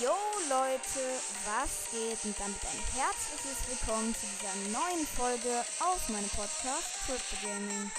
Yo 0.00 0.14
Leute, 0.48 1.00
was 1.44 1.90
geht? 1.90 2.22
Und 2.24 2.38
damit 2.38 2.62
ein 2.62 2.82
herzliches 2.94 3.66
Willkommen 3.66 4.14
zu 4.14 4.26
dieser 4.26 4.54
neuen 4.70 5.06
Folge 5.06 5.64
auf 5.80 6.08
meinem 6.08 6.28
Podcast 6.28 7.02
Crypto 7.06 7.36
Gaming. 7.42 7.90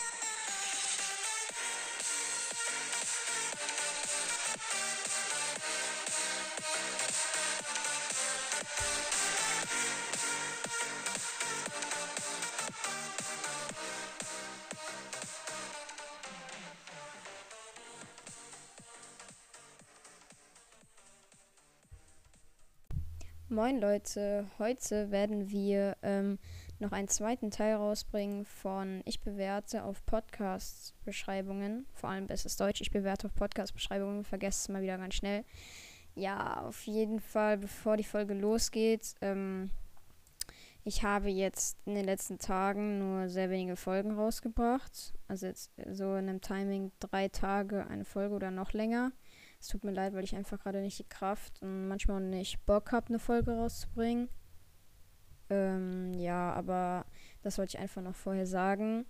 Moin 23.59 23.81
Leute, 23.81 24.45
heute 24.57 25.11
werden 25.11 25.51
wir 25.51 25.97
ähm, 26.01 26.39
noch 26.79 26.93
einen 26.93 27.09
zweiten 27.09 27.51
Teil 27.51 27.75
rausbringen 27.75 28.45
von 28.45 29.01
Ich 29.04 29.19
bewerte 29.19 29.83
auf 29.83 30.05
Podcast-Beschreibungen. 30.05 31.85
Vor 31.93 32.09
allem 32.09 32.25
bestes 32.25 32.55
Deutsch, 32.55 32.80
ich 32.80 32.89
bewerte 32.89 33.27
auf 33.27 33.35
Podcast-Beschreibungen, 33.35 34.23
vergesst 34.23 34.61
es 34.61 34.69
mal 34.69 34.81
wieder 34.81 34.97
ganz 34.97 35.16
schnell. 35.16 35.44
Ja, 36.16 36.61
auf 36.61 36.88
jeden 36.88 37.19
Fall, 37.19 37.58
bevor 37.58 37.97
die 37.97 38.05
Folge 38.05 38.33
losgeht, 38.33 39.16
ähm, 39.19 39.71
ich 40.85 41.03
habe 41.03 41.27
jetzt 41.27 41.77
in 41.85 41.95
den 41.95 42.05
letzten 42.05 42.39
Tagen 42.39 42.97
nur 42.99 43.27
sehr 43.27 43.49
wenige 43.49 43.75
Folgen 43.75 44.11
rausgebracht. 44.11 45.13
Also 45.27 45.47
jetzt 45.47 45.69
so 45.91 46.16
in 46.16 46.30
einem 46.30 46.39
Timing 46.39 46.94
drei 47.02 47.27
Tage 47.27 47.85
eine 47.88 48.05
Folge 48.05 48.35
oder 48.35 48.52
noch 48.52 48.71
länger. 48.71 49.11
Es 49.59 49.67
tut 49.67 49.83
mir 49.83 49.91
leid, 49.91 50.13
weil 50.13 50.23
ich 50.23 50.36
einfach 50.36 50.59
gerade 50.59 50.81
nicht 50.81 50.99
die 50.99 51.09
Kraft 51.09 51.61
und 51.61 51.88
manchmal 51.88 52.22
nicht 52.22 52.66
Bock 52.66 52.91
habe, 52.91 53.08
eine 53.09 53.19
Folge 53.19 53.52
rauszubringen. 53.52 54.30
Ähm, 55.49 56.13
ja, 56.13 56.53
aber 56.53 57.05
das 57.41 57.57
wollte 57.57 57.75
ich 57.75 57.79
einfach 57.79 58.01
noch 58.01 58.16
vorher 58.16 58.47
sagen. 58.47 59.05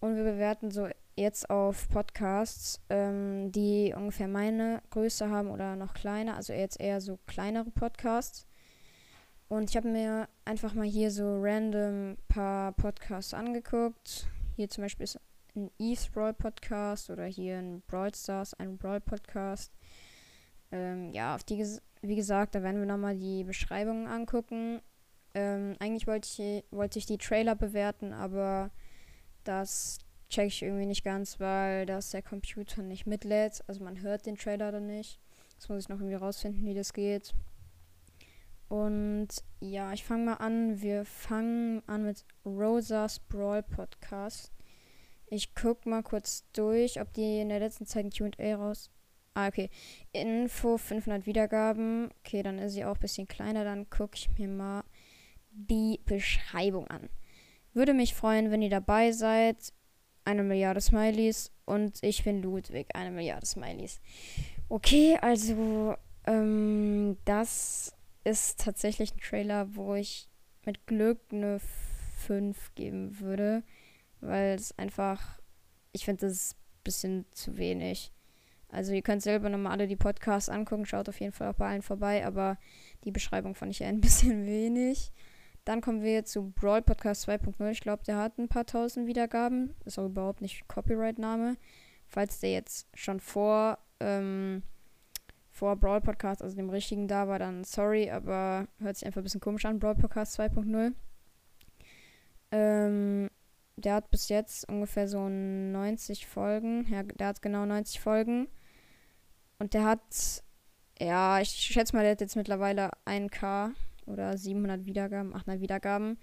Und 0.00 0.16
wir 0.16 0.24
bewerten 0.24 0.70
so 0.70 0.88
jetzt 1.16 1.50
auf 1.50 1.88
Podcasts, 1.88 2.80
ähm, 2.90 3.50
die 3.50 3.94
ungefähr 3.96 4.28
meine 4.28 4.82
Größe 4.90 5.30
haben 5.30 5.50
oder 5.50 5.74
noch 5.74 5.94
kleiner, 5.94 6.36
also 6.36 6.52
jetzt 6.52 6.80
eher 6.80 7.00
so 7.00 7.18
kleinere 7.26 7.70
Podcasts. 7.70 8.46
Und 9.48 9.70
ich 9.70 9.76
habe 9.76 9.88
mir 9.88 10.28
einfach 10.44 10.74
mal 10.74 10.86
hier 10.86 11.10
so 11.10 11.40
random 11.40 12.18
paar 12.28 12.72
Podcasts 12.72 13.32
angeguckt. 13.32 14.26
Hier 14.56 14.68
zum 14.68 14.84
Beispiel 14.84 15.04
ist 15.04 15.18
ein 15.58 15.70
Eves 15.78 16.08
Brawl 16.08 16.34
Podcast 16.34 17.10
oder 17.10 17.24
hier 17.24 17.58
ein 17.58 17.82
Brawl 17.86 18.14
Stars, 18.14 18.54
ein 18.54 18.78
Brawl 18.78 19.00
Podcast. 19.00 19.72
Ähm, 20.70 21.12
ja, 21.12 21.34
auf 21.34 21.44
die, 21.44 21.64
wie 22.02 22.16
gesagt, 22.16 22.54
da 22.54 22.62
werden 22.62 22.80
wir 22.80 22.86
nochmal 22.86 23.16
die 23.16 23.44
Beschreibungen 23.44 24.06
angucken. 24.06 24.80
Ähm, 25.34 25.76
eigentlich 25.80 26.06
wollte 26.06 26.28
ich, 26.28 26.64
wollte 26.70 26.98
ich 26.98 27.06
die 27.06 27.18
Trailer 27.18 27.54
bewerten, 27.54 28.12
aber 28.12 28.70
das 29.44 29.98
check 30.28 30.48
ich 30.48 30.62
irgendwie 30.62 30.86
nicht 30.86 31.04
ganz, 31.04 31.40
weil 31.40 31.86
das 31.86 32.10
der 32.10 32.22
Computer 32.22 32.82
nicht 32.82 33.06
mitlädt. 33.06 33.64
Also 33.66 33.82
man 33.82 34.00
hört 34.00 34.26
den 34.26 34.36
Trailer 34.36 34.72
dann 34.72 34.86
nicht. 34.86 35.20
Das 35.56 35.68
muss 35.68 35.82
ich 35.82 35.88
noch 35.88 35.98
irgendwie 35.98 36.14
rausfinden, 36.14 36.64
wie 36.64 36.74
das 36.74 36.92
geht. 36.92 37.34
Und 38.68 39.28
ja, 39.60 39.92
ich 39.92 40.04
fange 40.04 40.24
mal 40.24 40.34
an. 40.34 40.80
Wir 40.80 41.04
fangen 41.04 41.82
an 41.86 42.04
mit 42.04 42.24
Rosas 42.44 43.18
Brawl 43.18 43.62
Podcast. 43.62 44.52
Ich 45.30 45.54
guck 45.54 45.86
mal 45.86 46.02
kurz 46.02 46.44
durch, 46.52 47.00
ob 47.00 47.12
die 47.12 47.40
in 47.40 47.48
der 47.48 47.60
letzten 47.60 47.86
Zeit 47.86 48.06
ein 48.06 48.10
QA 48.10 48.54
raus 48.54 48.90
Ah, 49.38 49.46
okay. 49.46 49.70
Info 50.10 50.78
500 50.78 51.24
Wiedergaben. 51.26 52.10
Okay, 52.18 52.42
dann 52.42 52.58
ist 52.58 52.72
sie 52.72 52.84
auch 52.84 52.96
ein 52.96 53.00
bisschen 53.00 53.28
kleiner. 53.28 53.62
Dann 53.62 53.88
gucke 53.88 54.16
ich 54.16 54.28
mir 54.36 54.48
mal 54.48 54.82
die 55.52 56.00
Beschreibung 56.06 56.88
an. 56.88 57.08
Würde 57.72 57.94
mich 57.94 58.16
freuen, 58.16 58.50
wenn 58.50 58.62
ihr 58.62 58.70
dabei 58.70 59.12
seid. 59.12 59.72
Eine 60.24 60.42
Milliarde 60.42 60.80
Smileys. 60.80 61.52
Und 61.66 62.02
ich 62.02 62.24
bin 62.24 62.42
Ludwig. 62.42 62.88
Eine 62.96 63.12
Milliarde 63.12 63.46
Smileys. 63.46 64.00
Okay, 64.68 65.16
also 65.22 65.94
ähm, 66.26 67.16
das 67.24 67.94
ist 68.24 68.58
tatsächlich 68.58 69.14
ein 69.14 69.20
Trailer, 69.20 69.76
wo 69.76 69.94
ich 69.94 70.28
mit 70.66 70.84
Glück 70.88 71.20
eine 71.30 71.60
5 72.26 72.74
geben 72.74 73.20
würde. 73.20 73.62
Weil 74.20 74.54
es 74.54 74.76
einfach, 74.78 75.38
ich 75.92 76.04
finde 76.04 76.26
das 76.26 76.32
ist 76.32 76.54
ein 76.54 76.82
bisschen 76.84 77.24
zu 77.32 77.56
wenig. 77.56 78.12
Also 78.70 78.92
ihr 78.92 79.02
könnt 79.02 79.22
selber 79.22 79.48
nochmal 79.48 79.72
alle 79.72 79.88
die 79.88 79.96
Podcasts 79.96 80.48
angucken, 80.48 80.84
schaut 80.84 81.08
auf 81.08 81.20
jeden 81.20 81.32
Fall 81.32 81.48
auch 81.48 81.54
bei 81.54 81.68
allen 81.68 81.82
vorbei, 81.82 82.26
aber 82.26 82.58
die 83.04 83.10
Beschreibung 83.10 83.54
fand 83.54 83.72
ich 83.72 83.82
ein 83.82 84.00
bisschen 84.02 84.46
wenig. 84.46 85.12
Dann 85.64 85.80
kommen 85.80 86.02
wir 86.02 86.24
zu 86.24 86.50
Brawl 86.52 86.82
Podcast 86.82 87.28
2.0. 87.28 87.70
Ich 87.70 87.80
glaube, 87.80 88.02
der 88.04 88.16
hat 88.16 88.38
ein 88.38 88.48
paar 88.48 88.64
tausend 88.64 89.06
Wiedergaben. 89.06 89.74
Ist 89.84 89.98
auch 89.98 90.06
überhaupt 90.06 90.40
nicht 90.40 90.66
Copyright-Name. 90.66 91.56
Falls 92.06 92.40
der 92.40 92.52
jetzt 92.52 92.88
schon 92.94 93.20
vor, 93.20 93.78
ähm, 94.00 94.62
vor 95.50 95.76
Brawl 95.76 96.00
Podcast, 96.00 96.42
also 96.42 96.56
dem 96.56 96.70
richtigen 96.70 97.06
da 97.06 97.28
war, 97.28 97.38
dann 97.38 97.64
sorry, 97.64 98.10
aber 98.10 98.66
hört 98.78 98.96
sich 98.96 99.06
einfach 99.06 99.20
ein 99.20 99.24
bisschen 99.24 99.42
komisch 99.42 99.66
an. 99.66 99.78
Brawl 99.78 99.94
Podcast 99.94 100.40
2.0. 100.40 100.94
Ähm, 102.50 103.28
der 103.84 103.94
hat 103.94 104.10
bis 104.10 104.28
jetzt 104.28 104.68
ungefähr 104.68 105.08
so 105.08 105.28
90 105.28 106.26
Folgen. 106.26 106.86
Ja, 106.90 107.02
der 107.02 107.28
hat 107.28 107.42
genau 107.42 107.64
90 107.64 108.00
Folgen. 108.00 108.48
Und 109.58 109.74
der 109.74 109.84
hat, 109.84 110.42
ja, 111.00 111.40
ich 111.40 111.50
schätze 111.50 111.94
mal, 111.94 112.02
der 112.02 112.12
hat 112.12 112.20
jetzt 112.20 112.36
mittlerweile 112.36 112.90
1K 113.06 113.72
oder 114.06 114.36
700 114.36 114.86
Wiedergaben, 114.86 115.34
800 115.34 115.60
Wiedergaben. 115.60 116.18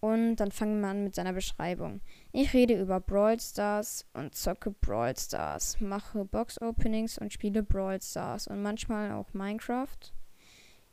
Und 0.00 0.36
dann 0.36 0.52
fangen 0.52 0.80
wir 0.80 0.88
an 0.88 1.02
mit 1.02 1.14
seiner 1.14 1.32
Beschreibung. 1.32 2.00
Ich 2.30 2.52
rede 2.54 2.80
über 2.80 3.00
Brawl 3.00 3.40
Stars 3.40 4.06
und 4.12 4.34
zocke 4.34 4.70
Brawl 4.70 5.16
Stars, 5.16 5.80
mache 5.80 6.24
Box 6.24 6.60
Openings 6.62 7.18
und 7.18 7.32
spiele 7.32 7.64
Brawl 7.64 8.00
Stars 8.00 8.46
und 8.46 8.62
manchmal 8.62 9.12
auch 9.12 9.34
Minecraft. 9.34 10.12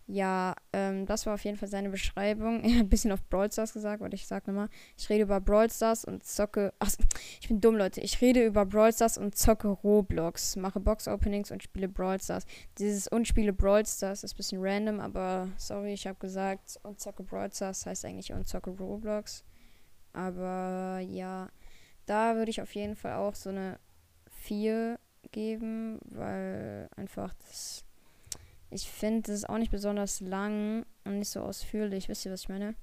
Ja, 0.07 0.55
ähm, 0.71 1.07
das 1.07 1.25
war 1.25 1.33
auf 1.33 1.43
jeden 1.43 1.57
Fall 1.57 1.67
seine 1.67 1.89
Beschreibung. 1.89 2.63
Er 2.63 2.75
hat 2.75 2.81
ein 2.81 2.89
bisschen 2.89 3.11
auf 3.11 3.23
Brawl 3.27 3.51
Stars 3.51 3.73
gesagt, 3.73 4.01
weil 4.01 4.13
ich 4.13 4.27
sag 4.27 4.45
nochmal, 4.47 4.69
ich 4.97 5.09
rede 5.09 5.23
über 5.23 5.41
Brawl 5.41 5.69
Stars 5.71 6.05
und 6.05 6.23
zocke. 6.23 6.73
Ach, 6.79 6.91
ich 7.41 7.47
bin 7.47 7.59
dumm, 7.59 7.75
Leute. 7.75 8.01
Ich 8.01 8.21
rede 8.21 8.45
über 8.45 8.65
Brawl 8.65 8.93
Stars 8.93 9.17
und 9.17 9.35
zocke 9.35 9.67
Roblox, 9.67 10.57
mache 10.57 10.79
Box 10.79 11.07
Openings 11.07 11.49
und 11.51 11.63
spiele 11.63 11.87
Brawl 11.87 12.21
Stars. 12.21 12.45
Dieses 12.77 13.07
und 13.07 13.27
spiele 13.27 13.51
Brawl 13.51 13.85
Stars 13.85 14.23
ist 14.23 14.35
ein 14.35 14.37
bisschen 14.37 14.61
random, 14.61 14.99
aber 14.99 15.49
sorry, 15.57 15.93
ich 15.93 16.05
habe 16.05 16.19
gesagt, 16.19 16.79
und 16.83 16.99
zocke 16.99 17.23
Brawl 17.23 17.51
Stars 17.51 17.85
heißt 17.87 18.05
eigentlich 18.05 18.31
und 18.31 18.47
zocke 18.47 18.69
Roblox. 18.71 19.43
Aber 20.13 20.99
ja, 20.99 21.49
da 22.05 22.35
würde 22.35 22.51
ich 22.51 22.61
auf 22.61 22.73
jeden 22.75 22.95
Fall 22.95 23.13
auch 23.13 23.35
so 23.35 23.49
eine 23.49 23.79
4 24.29 24.99
geben, 25.31 25.99
weil 26.05 26.89
einfach 26.95 27.33
das 27.33 27.83
ich 28.75 28.89
finde, 28.89 29.21
das 29.21 29.37
ist 29.37 29.49
auch 29.49 29.57
nicht 29.57 29.71
besonders 29.71 30.19
lang 30.19 30.85
und 31.05 31.19
nicht 31.19 31.29
so 31.29 31.41
ausführlich. 31.41 32.09
Wisst 32.09 32.25
ihr, 32.25 32.31
was 32.31 32.41
ich 32.41 32.49
meine? 32.49 32.75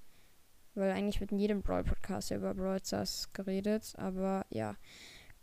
Weil 0.74 0.90
eigentlich 0.90 1.20
wird 1.20 1.32
in 1.32 1.38
jedem 1.38 1.60
Brawl-Podcast 1.60 2.30
ja 2.30 2.38
über 2.38 2.54
Brawl 2.54 2.80
Stars 2.82 3.30
geredet. 3.34 3.92
Aber 3.98 4.46
ja, 4.48 4.76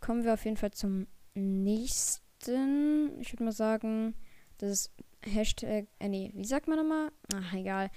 kommen 0.00 0.24
wir 0.24 0.34
auf 0.34 0.44
jeden 0.44 0.56
Fall 0.56 0.72
zum 0.72 1.06
nächsten. 1.34 3.20
Ich 3.20 3.32
würde 3.32 3.44
mal 3.44 3.52
sagen, 3.52 4.16
das 4.58 4.70
ist 4.70 4.92
Hashtag, 5.22 5.86
äh, 6.00 6.08
nee, 6.08 6.32
wie 6.34 6.44
sagt 6.44 6.66
man 6.66 6.78
nochmal? 6.78 7.12
Ach, 7.32 7.52
egal. 7.54 7.90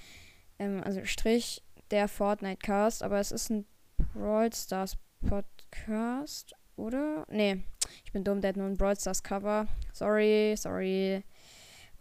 Ähm, 0.59 0.81
also 0.84 1.03
Strich 1.06 1.63
der 1.90 2.08
Fortnite 2.08 2.58
Cast, 2.58 3.02
aber 3.02 3.19
es 3.19 3.31
ist 3.31 3.50
ein 3.50 3.66
Brawl 4.13 4.53
Stars 4.53 4.97
Podcast, 5.28 6.53
oder? 6.75 7.25
Nee, 7.30 7.63
ich 8.06 8.12
bin 8.12 8.24
dumm, 8.24 8.42
der 8.42 8.50
hat 8.50 8.58
nur 8.58 8.68
ein 8.68 8.78
Brawl 8.78 9.00
Stars 9.00 9.24
Cover. 9.24 9.68
Sorry, 9.92 10.53
sorry. 10.56 11.24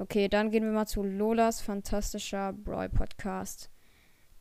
Okay, 0.03 0.27
dann 0.27 0.51
gehen 0.51 0.65
wir 0.65 0.73
mal 0.73 0.89
zu 0.89 1.05
Lolas 1.05 1.61
fantastischer 1.61 2.53
Brawl 2.53 2.89
Podcast. 2.89 3.71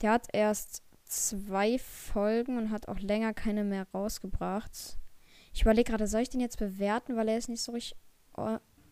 Der 0.01 0.09
hat 0.09 0.27
erst 0.33 0.81
zwei 1.05 1.77
Folgen 1.77 2.57
und 2.57 2.71
hat 2.71 2.87
auch 2.87 2.97
länger 2.97 3.35
keine 3.35 3.63
mehr 3.63 3.85
rausgebracht. 3.93 4.97
Ich 5.53 5.61
überlege 5.61 5.91
gerade, 5.91 6.07
soll 6.07 6.21
ich 6.21 6.31
den 6.31 6.41
jetzt 6.41 6.57
bewerten, 6.57 7.15
weil 7.15 7.29
er 7.29 7.37
ist 7.37 7.47
nicht 7.47 7.61
so 7.61 7.73
richtig 7.73 7.95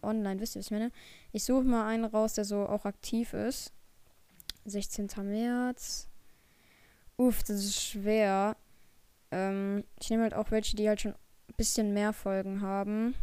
online. 0.03 0.39
Wisst 0.39 0.55
ihr, 0.55 0.59
was 0.59 0.67
ich 0.67 0.71
meine? 0.71 0.91
Ich 1.31 1.43
suche 1.43 1.63
mal 1.63 1.87
einen 1.87 2.05
raus, 2.05 2.35
der 2.35 2.45
so 2.45 2.67
auch 2.67 2.85
aktiv 2.85 3.33
ist. 3.33 3.73
16. 4.65 5.09
März. 5.23 6.07
Uff, 7.17 7.41
das 7.41 7.65
ist 7.65 7.81
schwer. 7.81 8.55
Ähm, 9.31 9.85
ich 9.99 10.11
nehme 10.11 10.21
halt 10.21 10.35
auch 10.35 10.51
welche, 10.51 10.75
die 10.75 10.87
halt 10.87 11.01
schon 11.01 11.13
ein 11.13 11.55
bisschen 11.57 11.95
mehr 11.95 12.13
Folgen 12.13 12.61
haben. 12.61 13.15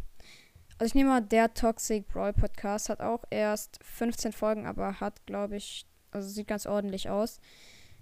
Also 0.78 0.90
ich 0.90 0.94
nehme 0.94 1.08
mal, 1.08 1.23
der 1.23 1.55
Toxic 1.55 2.06
Brawl 2.06 2.34
Podcast 2.34 2.90
hat 2.90 3.00
auch 3.00 3.25
erst 3.31 3.78
15 3.82 4.32
Folgen, 4.32 4.67
aber 4.67 5.00
hat, 5.00 5.25
glaube 5.25 5.56
ich, 5.56 5.87
also 6.11 6.28
sieht 6.28 6.49
ganz 6.49 6.67
ordentlich 6.67 7.08
aus. 7.08 7.40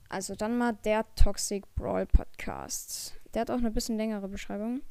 Also 0.08 0.34
dann 0.34 0.58
mal 0.58 0.72
der 0.84 1.06
Toxic 1.14 1.72
Brawl 1.76 2.06
Podcast. 2.06 3.14
Der 3.32 3.42
hat 3.42 3.50
auch 3.52 3.58
eine 3.58 3.70
bisschen 3.70 3.96
längere 3.96 4.26
Beschreibung. 4.28 4.82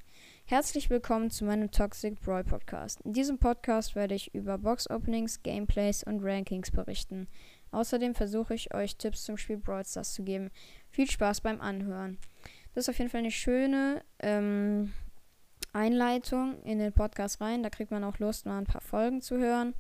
Herzlich 0.46 0.90
willkommen 0.90 1.30
zu 1.30 1.44
meinem 1.44 1.72
Toxic 1.72 2.22
Brawl 2.22 2.46
Podcast. 2.46 3.02
In 3.02 3.12
diesem 3.12 3.38
Podcast 3.38 3.96
werde 3.96 4.16
ich 4.16 4.34
über 4.34 4.58
Box 4.58 4.90
Openings, 4.90 5.44
Gameplays 5.44 6.04
und 6.04 6.24
Rankings 6.24 6.72
berichten. 6.72 7.28
Außerdem 7.72 8.16
versuche 8.16 8.54
ich 8.54 8.74
euch 8.74 8.96
Tipps 8.96 9.26
zum 9.26 9.36
Spiel 9.36 9.58
Brawl 9.58 9.84
Stars 9.84 10.14
zu 10.14 10.24
geben. 10.24 10.52
Viel 10.90 11.12
Spaß 11.12 11.42
beim 11.42 11.60
Anhören. 11.60 12.18
Das 12.74 12.86
ist 12.86 12.90
auf 12.90 12.98
jeden 12.98 13.12
Fall 13.12 13.20
eine 13.20 13.32
schöne 13.32 14.04
ähm, 14.20 14.94
Einleitung 15.74 16.62
in 16.64 16.80
den 16.80 16.94
Podcast 16.94 17.42
rein. 17.42 17.64
Da 17.64 17.70
kriegt 17.70 17.92
man 17.92 18.04
auch 18.04 18.20
Lust, 18.20 18.46
mal 18.46 18.60
ein 18.60 18.66
paar 18.66 18.82
Folgen 18.82 19.22
zu 19.22 19.38
hören. 19.38 19.74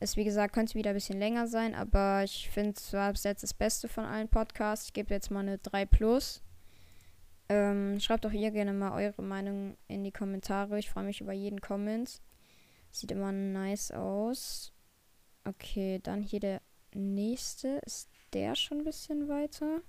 Es, 0.00 0.16
wie 0.16 0.24
gesagt, 0.24 0.54
könnte 0.54 0.74
wieder 0.74 0.90
ein 0.90 0.96
bisschen 0.96 1.18
länger 1.18 1.46
sein, 1.46 1.74
aber 1.74 2.24
ich 2.24 2.48
finde 2.48 2.72
es 2.76 2.92
war 2.94 3.12
bis 3.12 3.24
jetzt 3.24 3.42
das 3.42 3.52
Beste 3.52 3.86
von 3.86 4.06
allen 4.06 4.28
Podcasts. 4.28 4.86
Ich 4.86 4.92
gebe 4.94 5.12
jetzt 5.12 5.30
mal 5.30 5.40
eine 5.40 5.58
3 5.58 5.84
Plus. 5.84 6.42
Ähm, 7.50 8.00
schreibt 8.00 8.24
auch 8.24 8.32
ihr 8.32 8.50
gerne 8.50 8.72
mal 8.72 8.92
eure 8.92 9.22
Meinung 9.22 9.76
in 9.88 10.02
die 10.02 10.12
Kommentare. 10.12 10.78
Ich 10.78 10.88
freue 10.88 11.04
mich 11.04 11.20
über 11.20 11.32
jeden 11.32 11.60
Comment. 11.60 12.22
Sieht 12.90 13.10
immer 13.10 13.30
nice 13.30 13.90
aus. 13.90 14.72
Okay, 15.44 16.00
dann 16.02 16.22
hier 16.22 16.40
der 16.40 16.62
nächste. 16.94 17.80
Ist 17.84 18.08
der 18.32 18.54
schon 18.54 18.78
ein 18.78 18.84
bisschen 18.84 19.28
weiter? 19.28 19.82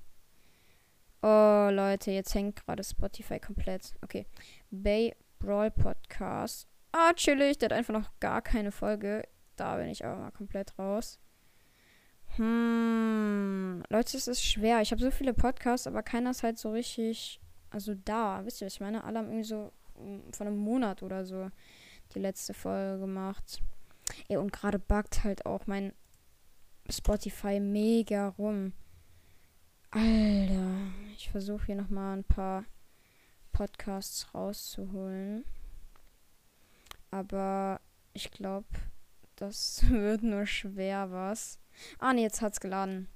Oh, 1.24 1.70
Leute, 1.72 2.12
jetzt 2.12 2.34
hängt 2.34 2.56
gerade 2.56 2.84
Spotify 2.84 3.40
komplett. 3.40 3.94
Okay. 4.02 4.26
Bay 4.72 5.14
Brawl 5.42 5.72
Podcast. 5.72 6.68
Ah, 6.92 7.14
chillig. 7.14 7.58
Der 7.58 7.68
hat 7.68 7.74
einfach 7.74 7.94
noch 7.94 8.10
gar 8.20 8.42
keine 8.42 8.72
Folge. 8.72 9.24
Da 9.56 9.78
bin 9.78 9.88
ich 9.88 10.06
aber 10.06 10.18
mal 10.18 10.32
komplett 10.32 10.78
raus. 10.80 11.20
Hm. 12.38 13.84
Leute, 13.90 14.18
es 14.18 14.28
ist 14.28 14.44
schwer. 14.44 14.82
Ich 14.82 14.92
habe 14.92 15.02
so 15.02 15.12
viele 15.12 15.34
Podcasts, 15.34 15.88
aber 15.88 16.04
keiner 16.04 16.32
ist 16.32 16.44
halt 16.44 16.58
so 16.58 16.72
richtig 16.72 17.42
also 17.72 17.96
da, 17.96 18.46
wisst 18.46 18.62
ihr, 18.62 18.66
was 18.68 18.74
ich 18.74 18.82
meine? 18.82 19.04
Alle 19.04 19.20
haben 19.20 19.30
irgendwie 19.30 19.46
so 19.46 19.72
mm, 19.98 20.32
von 20.34 20.48
einem 20.48 20.58
Monat 20.58 21.02
oder 21.02 21.26
so 21.26 21.50
die 22.14 22.20
letzte 22.20 22.54
Folge 22.54 23.00
gemacht. 23.00 23.64
Ey, 24.28 24.38
und 24.38 24.52
gerade 24.52 24.78
buggt 24.78 25.24
halt 25.24 25.46
auch 25.46 25.66
mein 25.68 25.94
Spotify 26.90 27.62
mega 27.62 28.28
rum. 28.28 28.74
Alter, 29.90 30.76
ich 31.16 31.30
versuche 31.30 31.66
hier 31.68 31.76
nochmal 31.76 32.18
ein 32.18 32.24
paar 32.26 32.66
Podcasts 33.62 34.34
rauszuholen. 34.34 35.46
Aber 37.12 37.80
ich 38.12 38.32
glaube, 38.32 38.66
das 39.36 39.84
wird 39.88 40.24
nur 40.24 40.48
schwer 40.48 41.12
was. 41.12 41.60
Ah, 42.00 42.12
ne, 42.12 42.24
jetzt 42.24 42.42
hat's 42.42 42.60
geladen. 42.60 43.08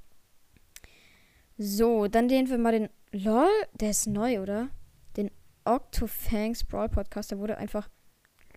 So, 1.57 2.07
dann 2.07 2.27
nehmen 2.27 2.47
wir 2.47 2.59
mal 2.59 2.73
den 2.73 2.89
LOL, 3.11 3.49
der 3.73 3.89
ist 3.89 4.05
neu, 4.05 4.39
oder? 4.39 4.69
Den 5.17 5.31
Octofangs 5.63 6.63
Brawl 6.63 6.89
Podcast, 6.89 7.31
der 7.31 7.39
wurde 7.39 7.57
einfach. 7.57 7.89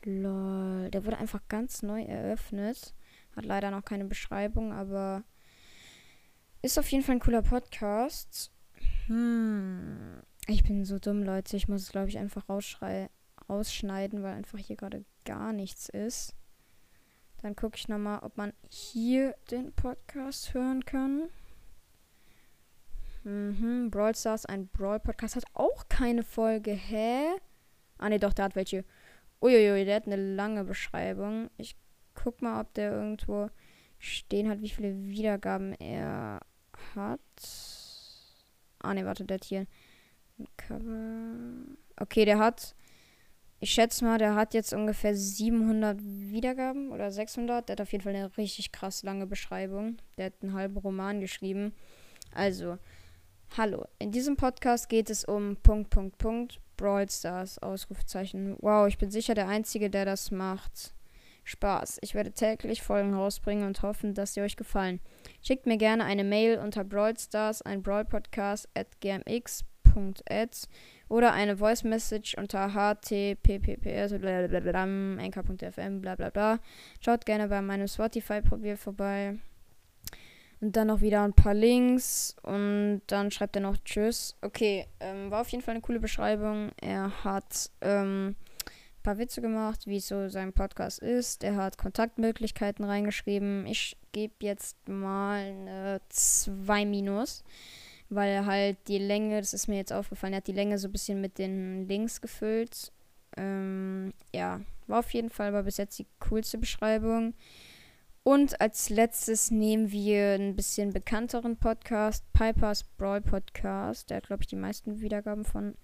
LOL, 0.04 0.90
der 0.90 1.06
wurde 1.06 1.16
einfach 1.16 1.40
ganz 1.48 1.82
neu 1.82 2.02
eröffnet. 2.02 2.92
Hat 3.34 3.46
leider 3.46 3.70
noch 3.70 3.86
keine 3.86 4.04
Beschreibung, 4.04 4.74
aber 4.74 5.24
ist 6.60 6.78
auf 6.78 6.92
jeden 6.92 7.02
Fall 7.02 7.14
ein 7.14 7.20
cooler 7.20 7.40
Podcast. 7.40 8.52
Hm. 9.06 10.20
Ich 10.50 10.64
bin 10.64 10.86
so 10.86 10.98
dumm, 10.98 11.22
Leute. 11.22 11.58
Ich 11.58 11.68
muss 11.68 11.82
es, 11.82 11.92
glaube 11.92 12.08
ich, 12.08 12.16
einfach 12.16 12.48
rausschneiden, 12.48 14.22
weil 14.22 14.32
einfach 14.32 14.58
hier 14.58 14.76
gerade 14.76 15.04
gar 15.26 15.52
nichts 15.52 15.90
ist. 15.90 16.34
Dann 17.42 17.54
gucke 17.54 17.76
ich 17.76 17.86
nochmal, 17.88 18.20
ob 18.20 18.38
man 18.38 18.54
hier 18.70 19.34
den 19.50 19.74
Podcast 19.74 20.54
hören 20.54 20.86
kann. 20.86 21.28
Mhm. 23.24 23.90
Brawl 23.90 24.14
Stars, 24.14 24.46
ein 24.46 24.68
Brawl-Podcast, 24.68 25.36
hat 25.36 25.44
auch 25.52 25.86
keine 25.90 26.22
Folge. 26.22 26.72
Hä? 26.72 27.26
Ah, 27.98 28.08
ne, 28.08 28.18
doch, 28.18 28.32
der 28.32 28.46
hat 28.46 28.56
welche. 28.56 28.86
Uiuiui, 29.42 29.84
der 29.84 29.96
hat 29.96 30.06
eine 30.06 30.16
lange 30.16 30.64
Beschreibung. 30.64 31.50
Ich 31.58 31.76
guck 32.14 32.40
mal, 32.40 32.62
ob 32.62 32.72
der 32.72 32.92
irgendwo 32.92 33.50
stehen 33.98 34.48
hat, 34.48 34.62
wie 34.62 34.70
viele 34.70 34.96
Wiedergaben 35.08 35.74
er 35.74 36.40
hat. 36.94 37.20
Ah, 38.78 38.94
ne, 38.94 39.04
warte, 39.04 39.26
der 39.26 39.34
hat 39.34 39.44
hier 39.44 39.66
Cover. 40.56 41.34
Okay, 41.96 42.24
der 42.24 42.38
hat. 42.38 42.74
Ich 43.60 43.70
schätze 43.70 44.04
mal, 44.04 44.18
der 44.18 44.36
hat 44.36 44.54
jetzt 44.54 44.72
ungefähr 44.72 45.16
700 45.16 45.98
Wiedergaben 46.00 46.92
oder 46.92 47.10
600. 47.10 47.68
Der 47.68 47.74
hat 47.74 47.80
auf 47.80 47.90
jeden 47.90 48.04
Fall 48.04 48.14
eine 48.14 48.36
richtig 48.36 48.70
krass 48.70 49.02
lange 49.02 49.26
Beschreibung. 49.26 49.96
Der 50.16 50.26
hat 50.26 50.34
einen 50.42 50.52
halben 50.52 50.76
Roman 50.76 51.20
geschrieben. 51.20 51.72
Also, 52.32 52.78
Hallo, 53.56 53.86
in 53.98 54.12
diesem 54.12 54.36
Podcast 54.36 54.88
geht 54.88 55.10
es 55.10 55.24
um 55.24 55.56
Punkt, 55.56 55.90
Punkt, 55.90 56.18
Punkt, 56.18 56.60
Brawl 56.76 57.10
Stars, 57.10 57.58
Ausrufezeichen. 57.58 58.56
Wow, 58.60 58.86
ich 58.86 58.98
bin 58.98 59.10
sicher 59.10 59.34
der 59.34 59.48
Einzige, 59.48 59.90
der 59.90 60.04
das 60.04 60.30
macht. 60.30 60.94
Spaß. 61.42 61.98
Ich 62.02 62.14
werde 62.14 62.30
täglich 62.30 62.82
Folgen 62.82 63.14
rausbringen 63.14 63.66
und 63.66 63.82
hoffen, 63.82 64.14
dass 64.14 64.34
sie 64.34 64.42
euch 64.42 64.56
gefallen. 64.56 65.00
Schickt 65.42 65.66
mir 65.66 65.78
gerne 65.78 66.04
eine 66.04 66.22
Mail 66.22 66.58
unter 66.58 66.84
brawlstars, 66.84 67.62
ein 67.62 67.82
Brawlpodcast 67.82 68.68
at 68.74 69.00
gmx.ads 69.98 70.68
oder 71.08 71.32
eine 71.32 71.56
Voice 71.56 71.84
Message 71.84 72.34
unter 72.36 72.72
https 72.74 74.12
anchor.fm 74.12 76.00
bla 76.00 76.14
bla 76.14 76.30
bla. 76.30 76.58
Schaut 77.00 77.26
gerne 77.26 77.48
bei 77.48 77.62
meinem 77.62 77.88
Spotify-Profil 77.88 78.76
vorbei. 78.76 79.38
Und 80.60 80.74
dann 80.74 80.88
noch 80.88 81.00
wieder 81.00 81.22
ein 81.22 81.34
paar 81.34 81.54
Links. 81.54 82.34
Und 82.42 83.02
dann 83.06 83.30
schreibt 83.30 83.56
er 83.56 83.62
noch 83.62 83.76
Tschüss. 83.84 84.36
Okay, 84.42 84.86
ähm, 85.00 85.30
war 85.30 85.42
auf 85.42 85.48
jeden 85.50 85.62
Fall 85.62 85.74
eine 85.74 85.82
coole 85.82 86.00
Beschreibung. 86.00 86.72
Er 86.80 87.24
hat 87.24 87.70
ähm, 87.80 88.34
ein 88.66 89.02
paar 89.02 89.18
Witze 89.18 89.40
gemacht, 89.40 89.86
wie 89.86 90.00
so 90.00 90.28
sein 90.28 90.52
Podcast 90.52 90.98
ist. 90.98 91.44
Er 91.44 91.56
hat 91.56 91.78
Kontaktmöglichkeiten 91.78 92.84
reingeschrieben. 92.84 93.66
Ich 93.66 93.96
gebe 94.12 94.34
jetzt 94.40 94.76
mal 94.88 95.44
eine 95.44 96.00
2 96.08 96.84
Minus. 96.86 97.44
Weil 98.10 98.46
halt 98.46 98.78
die 98.88 98.98
Länge, 98.98 99.38
das 99.38 99.52
ist 99.52 99.68
mir 99.68 99.76
jetzt 99.76 99.92
aufgefallen, 99.92 100.32
er 100.32 100.38
hat 100.38 100.46
die 100.46 100.52
Länge 100.52 100.78
so 100.78 100.88
ein 100.88 100.92
bisschen 100.92 101.20
mit 101.20 101.38
den 101.38 101.86
Links 101.86 102.20
gefüllt. 102.20 102.92
Ähm, 103.36 104.14
ja, 104.34 104.60
war 104.86 105.00
auf 105.00 105.12
jeden 105.12 105.30
Fall, 105.30 105.52
war 105.52 105.62
bis 105.62 105.76
jetzt 105.76 105.98
die 105.98 106.06
coolste 106.18 106.58
Beschreibung. 106.58 107.34
Und 108.22 108.60
als 108.60 108.90
letztes 108.90 109.50
nehmen 109.50 109.90
wir 109.90 110.34
ein 110.34 110.54
bisschen 110.54 110.92
bekannteren 110.92 111.56
Podcast, 111.56 112.30
Pipers 112.34 112.84
Brawl 112.84 113.22
Podcast. 113.22 114.10
Der 114.10 114.18
hat, 114.18 114.26
glaube 114.26 114.42
ich, 114.42 114.48
die 114.48 114.56
meisten 114.56 115.00
Wiedergaben 115.00 115.44
von 115.44 115.74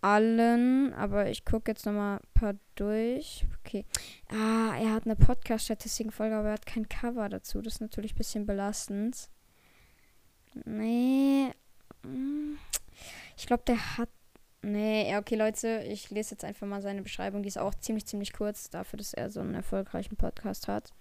allen. 0.00 0.94
Aber 0.94 1.28
ich 1.28 1.44
gucke 1.44 1.70
jetzt 1.70 1.84
nochmal 1.84 2.18
ein 2.18 2.32
paar 2.32 2.54
durch. 2.74 3.46
Okay. 3.60 3.84
Ah, 4.28 4.74
er 4.80 4.94
hat 4.94 5.04
eine 5.04 5.16
Podcast-Statistiken-Folge, 5.16 6.36
aber 6.36 6.48
er 6.48 6.54
hat 6.54 6.66
kein 6.66 6.88
Cover 6.88 7.28
dazu. 7.28 7.60
Das 7.60 7.74
ist 7.74 7.80
natürlich 7.80 8.14
ein 8.14 8.18
bisschen 8.18 8.46
belastend. 8.46 9.28
Nee. 10.64 11.50
Hm. 12.04 12.58
Ich 13.36 13.46
glaube, 13.46 13.64
der 13.66 13.98
hat. 13.98 14.08
Nee, 14.62 15.10
ja, 15.10 15.18
okay, 15.18 15.34
Leute. 15.34 15.84
Ich 15.88 16.08
lese 16.10 16.30
jetzt 16.32 16.44
einfach 16.44 16.66
mal 16.66 16.82
seine 16.82 17.02
Beschreibung. 17.02 17.42
Die 17.42 17.48
ist 17.48 17.58
auch 17.58 17.74
ziemlich, 17.74 18.06
ziemlich 18.06 18.32
kurz 18.32 18.70
dafür, 18.70 18.96
dass 18.98 19.12
er 19.12 19.28
so 19.30 19.40
einen 19.40 19.54
erfolgreichen 19.54 20.16
Podcast 20.16 20.68
hat. 20.68 20.92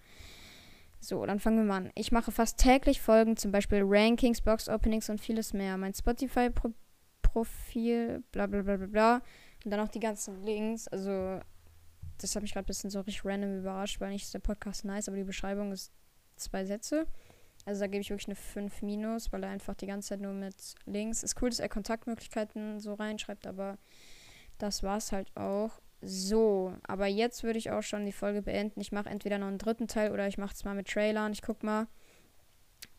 So, 1.00 1.26
dann 1.26 1.40
fangen 1.40 1.58
wir 1.58 1.66
mal 1.66 1.78
an. 1.78 1.92
Ich 1.96 2.12
mache 2.12 2.32
fast 2.32 2.60
täglich 2.60 3.02
Folgen, 3.02 3.36
zum 3.36 3.52
Beispiel 3.52 3.82
Rankings, 3.84 4.42
Box-Openings 4.42 5.10
und 5.10 5.20
vieles 5.20 5.54
mehr. 5.54 5.76
Mein 5.78 5.96
Spotify-Profil, 5.96 8.24
bla 8.32 8.46
bla 8.48 8.62
bla 8.62 8.78
bla 8.78 8.88
bla. 8.88 9.22
Und 9.64 9.72
dann 9.72 9.80
auch 9.80 9.90
die 9.90 10.00
ganzen 10.00 10.44
Links. 10.44 10.88
Also, 10.88 11.40
das 12.20 12.36
hat 12.36 12.44
mich 12.44 12.54
gerade 12.54 12.66
ein 12.66 12.68
bisschen 12.68 12.92
so 12.92 13.00
richtig 13.02 13.26
random 13.26 13.60
überrascht, 13.60 14.00
weil 14.00 14.10
nicht 14.10 14.26
ist 14.26 14.34
der 14.34 14.40
Podcast 14.40 14.86
nice, 14.86 15.08
aber 15.08 15.18
die 15.18 15.24
Beschreibung 15.24 15.72
ist 15.72 15.92
zwei 16.36 16.66
Sätze. 16.66 17.08
Also 17.66 17.82
da 17.82 17.88
gebe 17.88 18.02
ich 18.02 18.10
wirklich 18.10 18.28
eine 18.28 18.36
5 18.36 18.82
minus, 18.82 19.32
weil 19.32 19.44
er 19.44 19.50
einfach 19.50 19.76
die 19.76 19.88
ganze 19.88 20.10
Zeit 20.10 20.22
nur 20.22 20.34
mit 20.34 20.56
Links. 20.86 21.24
Ist 21.24 21.42
cool, 21.42 21.50
dass 21.50 21.60
er 21.60 21.70
Kontaktmöglichkeiten 21.70 22.80
so 22.80 22.94
reinschreibt, 22.94 23.46
aber 23.46 23.78
das 24.58 24.84
war's 24.84 25.12
halt 25.12 25.36
auch. 25.36 25.80
So, 26.02 26.74
aber 26.84 27.06
jetzt 27.06 27.44
würde 27.44 27.60
ich 27.60 27.70
auch 27.70 27.84
schon 27.84 28.06
die 28.06 28.12
Folge 28.12 28.42
beenden. 28.42 28.82
Ich 28.82 28.92
mache 28.92 29.10
entweder 29.10 29.38
noch 29.38 29.48
einen 29.48 29.60
dritten 29.60 29.88
Teil 29.88 30.12
oder 30.12 30.28
ich 30.28 30.40
mache 30.40 30.54
es 30.56 30.64
mal 30.64 30.74
mit 30.74 30.88
Trailern. 30.88 31.32
Ich 31.34 31.44
guck 31.44 31.62
mal. 31.62 31.88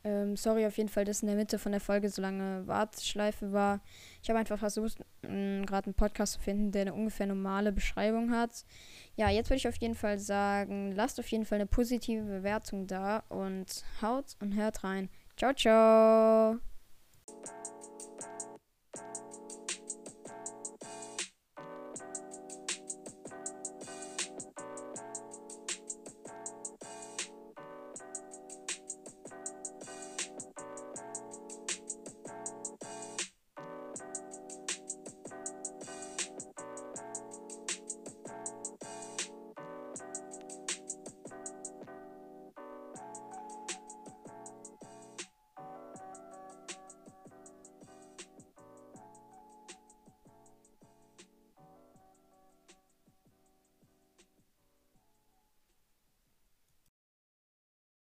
Ähm, 0.04 0.37
sorry 0.37 0.66
auf 0.66 0.76
jeden 0.76 0.88
Fall, 0.88 1.04
dass 1.04 1.23
in 1.23 1.28
der 1.28 1.37
Mitte 1.37 1.59
von 1.59 1.71
der 1.71 1.80
Folge 1.80 2.09
so 2.09 2.21
lange 2.21 2.66
Warteschleife 2.66 3.52
war. 3.52 3.80
Ich 4.21 4.28
habe 4.28 4.38
einfach 4.40 4.59
versucht, 4.59 4.99
gerade 5.23 5.87
einen 5.87 5.94
Podcast 5.94 6.35
zu 6.35 6.40
finden, 6.40 6.73
der 6.73 6.82
eine 6.82 6.94
ungefähr 6.94 7.26
normale 7.26 7.71
Beschreibung 7.71 8.32
hat. 8.32 8.64
Ja, 9.14 9.30
jetzt 9.30 9.49
würde 9.49 9.59
ich 9.59 9.68
auf 9.68 9.76
jeden 9.76 9.94
Fall 9.94 10.18
sagen, 10.18 10.92
lasst 10.92 11.21
auf 11.21 11.28
jeden 11.28 11.44
Fall 11.44 11.56
eine 11.56 11.66
positive 11.66 12.25
Bewertung 12.25 12.87
da 12.88 13.23
und 13.28 13.85
haut 14.00 14.37
und 14.40 14.56
hört 14.56 14.82
rein. 14.82 15.09
Ciao, 15.37 15.52
ciao. 15.54 16.59